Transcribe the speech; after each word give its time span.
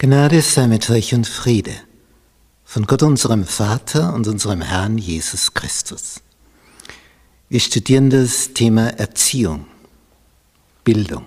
Gnade 0.00 0.42
sei 0.42 0.68
mit 0.68 0.88
euch 0.90 1.12
und 1.12 1.26
Friede 1.26 1.74
von 2.64 2.86
Gott 2.86 3.02
unserem 3.02 3.44
Vater 3.44 4.14
und 4.14 4.28
unserem 4.28 4.62
Herrn 4.62 4.96
Jesus 4.96 5.54
Christus. 5.54 6.20
Wir 7.48 7.58
studieren 7.58 8.08
das 8.08 8.54
Thema 8.54 8.90
Erziehung, 8.90 9.66
Bildung. 10.84 11.26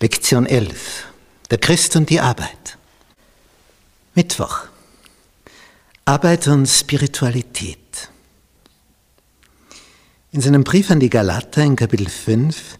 Lektion 0.00 0.44
11. 0.44 1.04
Der 1.52 1.58
Christ 1.58 1.94
und 1.94 2.10
die 2.10 2.18
Arbeit. 2.18 2.76
Mittwoch. 4.16 4.62
Arbeit 6.04 6.48
und 6.48 6.66
Spiritualität. 6.66 8.10
In 10.32 10.40
seinem 10.40 10.64
Brief 10.64 10.90
an 10.90 10.98
die 10.98 11.10
Galater 11.10 11.62
in 11.62 11.76
Kapitel 11.76 12.08
5 12.08 12.76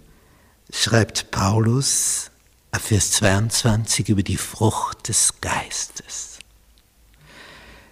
schreibt 0.72 1.30
Paulus 1.30 2.32
Vers 2.72 3.10
22 3.12 4.08
über 4.08 4.22
die 4.22 4.36
Frucht 4.36 5.08
des 5.08 5.40
Geistes. 5.40 6.38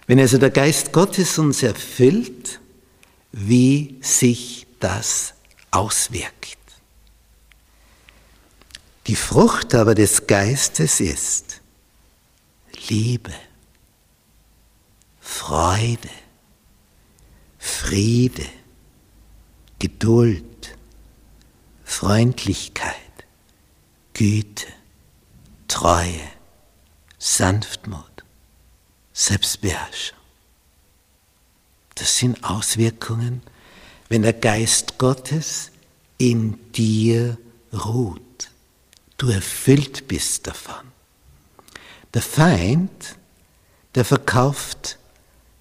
Wenn 0.07 0.19
also 0.19 0.37
der 0.37 0.49
Geist 0.49 0.93
Gottes 0.93 1.37
uns 1.37 1.61
erfüllt, 1.61 2.59
wie 3.31 3.97
sich 4.01 4.65
das 4.79 5.33
auswirkt. 5.71 6.57
Die 9.07 9.15
Frucht 9.15 9.75
aber 9.75 9.95
des 9.95 10.27
Geistes 10.27 10.99
ist 10.99 11.61
Liebe, 12.89 13.33
Freude, 15.19 16.09
Friede, 17.57 18.45
Geduld, 19.79 20.77
Freundlichkeit, 21.83 22.95
Güte, 24.13 24.67
Treue, 25.77 26.27
Sanftmut, 27.19 28.23
Selbstbeherrschung. 29.13 30.17
Das 31.93 32.17
sind 32.17 32.43
Auswirkungen, 32.43 33.43
wenn 34.09 34.23
der 34.23 34.33
Geist 34.33 34.97
Gottes 34.97 35.69
in 36.17 36.57
dir 36.71 37.37
ruht. 37.71 38.49
Du 39.17 39.29
erfüllt 39.29 40.07
bist 40.07 40.47
davon. 40.47 40.83
Der 42.11 42.23
Feind, 42.23 43.15
der 43.93 44.03
verkauft 44.03 44.97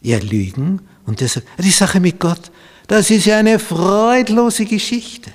ja 0.01 0.17
Lügen 0.17 0.89
und 1.05 1.21
der 1.21 1.29
sagt, 1.29 1.47
die 1.59 1.71
Sache 1.71 2.01
mit 2.01 2.19
Gott, 2.21 2.51
das 2.87 3.11
ist 3.11 3.27
ja 3.27 3.37
eine 3.37 3.59
freudlose 3.59 4.65
Geschichte. 4.65 5.31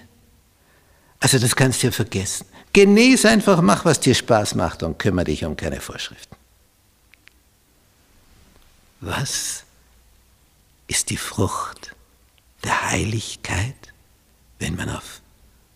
Also 1.20 1.38
das 1.38 1.56
kannst 1.56 1.84
du 1.84 1.88
ja 1.88 1.92
vergessen. 1.92 2.48
Genieß 2.74 3.26
einfach, 3.26 3.62
mach, 3.62 3.84
was 3.86 4.00
dir 4.00 4.16
Spaß 4.16 4.56
macht 4.56 4.84
und 4.84 4.98
kümmere 4.98 5.26
dich 5.26 5.44
um 5.44 5.58
keine 5.58 5.82
Vorschriften. 5.82 6.36
Was 9.02 9.64
ist 10.88 11.10
die 11.10 11.18
Frucht 11.18 11.96
der 12.64 12.92
Heiligkeit, 12.92 13.76
wenn 14.60 14.76
man 14.76 14.90
auf 14.90 15.22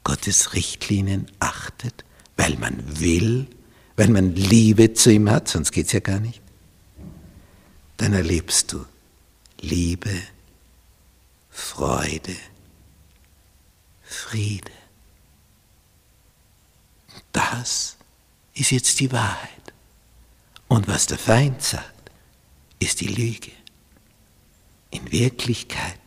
Gottes 0.04 0.54
Richtlinien 0.54 1.30
achtet, 1.40 2.06
weil 2.38 2.56
man 2.58 3.00
will, 3.00 3.48
weil 3.98 4.09
man 4.09 4.36
Liebe 4.36 4.94
zu 4.94 5.12
ihm 5.12 5.30
hat, 5.30 5.48
sonst 5.48 5.72
geht 5.72 5.88
es 5.88 5.92
ja 5.94 6.00
gar 6.00 6.20
nicht? 6.20 6.42
Dann 7.98 8.14
erlebst 8.14 8.72
du 8.72 8.86
Liebe, 9.59 10.22
Freude, 11.50 12.36
Friede. 14.04 14.72
Das 17.59 17.95
ist 18.53 18.72
jetzt 18.72 19.00
die 19.00 19.11
Wahrheit. 19.11 19.73
Und 20.67 20.88
was 20.89 21.08
der 21.08 21.17
Feind 21.17 21.62
sagt, 21.62 22.12
ist 22.80 23.00
die 23.00 23.08
Lüge. 23.08 23.52
In 24.92 25.09
Wirklichkeit 25.12 26.00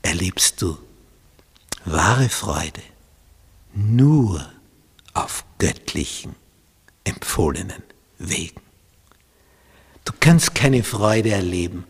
erlebst 0.00 0.62
du 0.62 0.78
wahre 1.84 2.30
Freude 2.30 2.82
nur 3.74 4.50
auf 5.12 5.44
göttlichen, 5.58 6.34
empfohlenen 7.04 7.82
Wegen. 8.18 8.62
Du 10.04 10.14
kannst 10.18 10.54
keine 10.54 10.82
Freude 10.82 11.32
erleben 11.32 11.84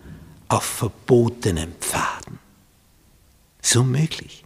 auf 0.48 0.64
verbotenen 0.64 1.74
Pfaden. 1.74 2.40
So 3.62 3.84
möglich. 3.84 4.44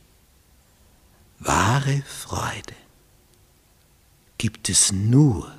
Wahre 1.39 2.03
Freude 2.03 2.75
gibt 4.38 4.69
es 4.69 4.93
nur 4.93 5.53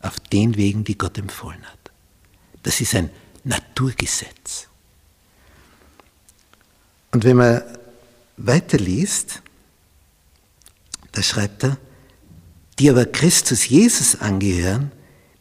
auf 0.00 0.18
den 0.20 0.56
Wegen, 0.56 0.84
die 0.84 0.98
Gott 0.98 1.18
empfohlen 1.18 1.64
hat. 1.64 1.92
Das 2.62 2.80
ist 2.80 2.94
ein 2.94 3.10
Naturgesetz. 3.44 4.68
Und 7.12 7.24
wenn 7.24 7.36
man 7.36 7.62
weiterliest, 8.36 9.42
da 11.12 11.22
schreibt 11.22 11.64
er, 11.64 11.78
die 12.78 12.90
aber 12.90 13.06
Christus 13.06 13.68
Jesus 13.68 14.20
angehören, 14.20 14.90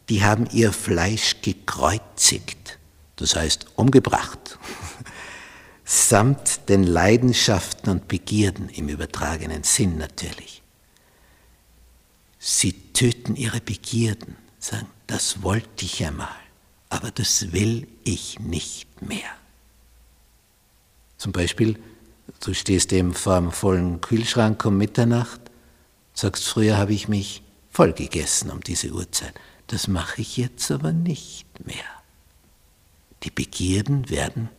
die 0.09 0.24
haben 0.24 0.47
ihr 0.51 0.72
Fleisch 0.72 1.41
gekreuzigt, 1.41 2.78
das 3.16 3.35
heißt 3.35 3.68
umgebracht, 3.75 4.59
samt 5.85 6.69
den 6.69 6.84
Leidenschaften 6.84 7.90
und 7.90 8.07
Begierden 8.07 8.69
im 8.69 8.90
übertragenen 8.90 9.63
Sinn 9.63 9.97
natürlich. 9.97 10.62
Sie 12.46 12.74
töten 12.74 13.38
ihre 13.38 13.62
Begierden, 13.62 14.36
sagen, 14.59 14.90
das 15.08 15.44
wollte 15.44 15.86
ich 15.86 16.06
einmal, 16.06 16.28
aber 16.90 17.09
das 17.09 17.54
will 17.54 17.88
ich 18.04 18.38
nicht 18.38 19.02
mehr. 19.02 19.30
Zum 21.18 21.31
Beispiel, 21.31 21.80
du 22.42 22.54
stehst 22.54 22.92
eben 22.92 23.14
vor 23.14 23.36
einem 23.36 23.54
vollen 23.54 24.02
Kühlschrank 24.02 24.66
um 24.66 24.78
Mitternacht, 24.78 25.40
sagst, 26.14 26.44
früher 26.44 26.76
habe 26.76 26.92
ich 26.92 27.08
mich 27.08 27.44
voll 27.72 27.94
gegessen 27.94 28.52
um 28.52 28.60
diese 28.60 28.92
Uhrzeit. 28.92 29.34
Das 29.68 29.88
mache 29.88 30.20
ich 30.20 30.36
jetzt 30.36 30.70
aber 30.70 30.92
nicht 30.92 31.66
mehr. 31.66 32.04
Die 33.24 33.31
Begierden 33.31 34.10
werden 34.10 34.50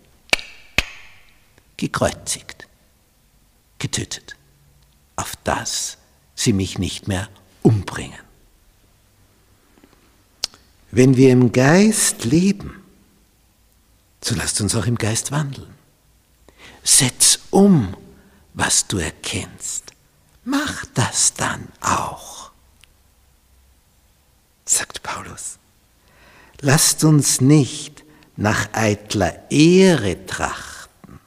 gekreuzigt, 1.76 2.66
getötet, 3.78 4.36
auf 5.16 5.36
das 5.44 5.98
sie 6.34 6.54
mich 6.54 6.78
nicht 6.78 7.08
mehr 7.08 7.28
umbringen. 7.64 8.20
Wenn 10.90 11.16
wir 11.16 11.32
im 11.32 11.50
Geist 11.50 12.24
leben, 12.24 12.84
so 14.20 14.36
lasst 14.36 14.60
uns 14.60 14.76
auch 14.76 14.86
im 14.86 14.96
Geist 14.96 15.32
wandeln. 15.32 15.74
Setz 16.84 17.40
um, 17.50 17.96
was 18.52 18.86
du 18.86 18.98
erkennst. 18.98 19.92
Mach 20.44 20.84
das 20.94 21.34
dann 21.34 21.68
auch, 21.80 22.52
sagt 24.64 25.02
Paulus. 25.02 25.58
Lasst 26.60 27.02
uns 27.02 27.40
nicht 27.40 28.04
nach 28.36 28.68
eitler 28.72 29.50
Ehre 29.50 30.26
trachten, 30.26 31.20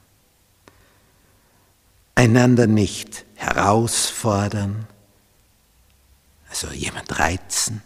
einander 2.15 2.67
nicht 2.67 3.25
herausfordern, 3.35 4.87
also 6.49 6.71
jemand 6.71 7.19
reizen, 7.19 7.81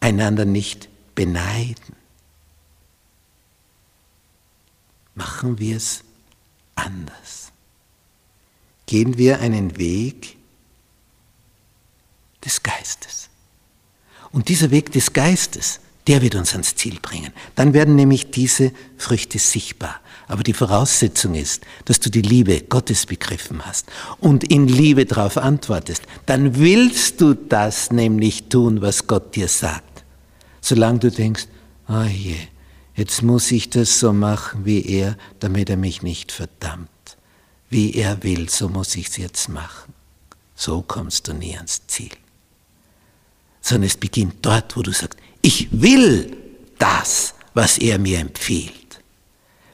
einander 0.00 0.44
nicht 0.44 0.88
beneiden. 1.14 1.96
Machen 5.14 5.58
wir 5.58 5.76
es 5.76 6.04
anders. 6.74 7.52
Gehen 8.86 9.16
wir 9.18 9.40
einen 9.40 9.76
Weg 9.78 10.36
des 12.44 12.62
Geistes. 12.62 13.28
Und 14.30 14.48
dieser 14.48 14.70
Weg 14.70 14.92
des 14.92 15.12
Geistes, 15.12 15.80
der 16.06 16.22
wird 16.22 16.34
uns 16.36 16.52
ans 16.52 16.76
Ziel 16.76 16.98
bringen. 17.00 17.32
Dann 17.54 17.74
werden 17.74 17.96
nämlich 17.96 18.30
diese 18.30 18.72
Früchte 18.96 19.38
sichtbar. 19.38 20.00
Aber 20.28 20.42
die 20.42 20.52
Voraussetzung 20.52 21.34
ist, 21.34 21.62
dass 21.84 22.00
du 22.00 22.10
die 22.10 22.22
Liebe 22.22 22.62
Gottes 22.62 23.06
begriffen 23.06 23.64
hast 23.64 23.86
und 24.18 24.44
in 24.44 24.66
Liebe 24.66 25.04
darauf 25.04 25.36
antwortest. 25.36 26.02
Dann 26.26 26.56
willst 26.56 27.20
du 27.20 27.34
das 27.34 27.90
nämlich 27.90 28.48
tun, 28.48 28.82
was 28.82 29.06
Gott 29.06 29.36
dir 29.36 29.48
sagt. 29.48 30.04
Solange 30.60 30.98
du 30.98 31.10
denkst, 31.10 31.46
oh 31.88 32.02
je, 32.02 32.36
jetzt 32.96 33.22
muss 33.22 33.50
ich 33.52 33.70
das 33.70 34.00
so 34.00 34.12
machen 34.12 34.64
wie 34.64 34.84
er, 34.84 35.16
damit 35.38 35.70
er 35.70 35.76
mich 35.76 36.02
nicht 36.02 36.32
verdammt. 36.32 36.88
Wie 37.70 37.94
er 37.94 38.22
will, 38.22 38.48
so 38.48 38.68
muss 38.68 38.96
ich 38.96 39.08
es 39.08 39.16
jetzt 39.16 39.48
machen. 39.48 39.92
So 40.54 40.82
kommst 40.82 41.28
du 41.28 41.34
nie 41.34 41.56
ans 41.56 41.86
Ziel. 41.86 42.10
Sondern 43.66 43.88
es 43.88 43.96
beginnt 43.96 44.46
dort, 44.46 44.76
wo 44.76 44.82
du 44.82 44.92
sagst, 44.92 45.18
ich 45.42 45.68
will 45.72 46.36
das, 46.78 47.34
was 47.52 47.78
er 47.78 47.98
mir 47.98 48.20
empfiehlt, 48.20 49.00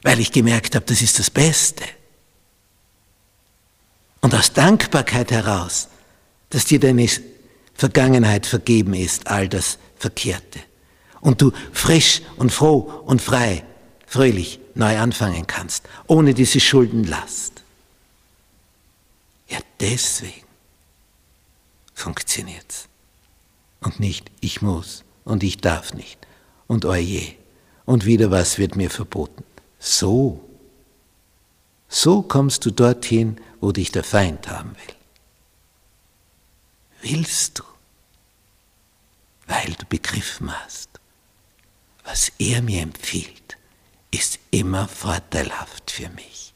weil 0.01 0.19
ich 0.19 0.31
gemerkt 0.31 0.73
habe, 0.73 0.83
das 0.87 1.03
ist 1.03 1.19
das 1.19 1.29
Beste. 1.29 1.83
Und 4.21 4.33
aus 4.33 4.51
Dankbarkeit 4.51 5.29
heraus, 5.29 5.89
dass 6.49 6.65
dir 6.65 6.79
deine 6.79 7.07
Vergangenheit 7.75 8.47
vergeben 8.47 8.95
ist, 8.95 9.27
all 9.27 9.47
das 9.47 9.77
Verkehrte. 9.99 10.59
Und 11.21 11.43
du 11.43 11.51
frisch 11.71 12.23
und 12.37 12.51
froh 12.51 13.03
und 13.05 13.21
frei, 13.21 13.63
fröhlich 14.07 14.59
neu 14.73 14.97
anfangen 14.97 15.45
kannst, 15.45 15.83
ohne 16.07 16.33
diese 16.33 16.59
Schuldenlast. 16.59 17.61
Ja, 19.49 19.59
deswegen 19.79 20.47
funktioniert's. 21.93 22.87
Und 23.83 23.99
nicht 23.99 24.31
ich 24.39 24.61
muss 24.61 25.03
und 25.25 25.43
ich 25.43 25.57
darf 25.57 25.93
nicht 25.93 26.25
und 26.67 26.85
oje 26.85 27.35
und 27.85 28.05
wieder 28.05 28.31
was 28.31 28.57
wird 28.57 28.75
mir 28.75 28.89
verboten. 28.89 29.43
So, 29.77 30.43
so 31.89 32.21
kommst 32.21 32.65
du 32.65 32.71
dorthin, 32.71 33.37
wo 33.59 33.71
dich 33.71 33.91
der 33.91 34.03
Feind 34.03 34.47
haben 34.47 34.71
will. 34.71 34.95
Willst 37.01 37.59
du, 37.59 37.63
weil 39.47 39.73
du 39.73 39.85
begriffen 39.85 40.51
hast, 40.63 40.89
was 42.05 42.31
er 42.39 42.61
mir 42.61 42.81
empfiehlt, 42.81 43.57
ist 44.11 44.39
immer 44.51 44.87
vorteilhaft 44.87 45.91
für 45.91 46.09
mich. 46.09 46.52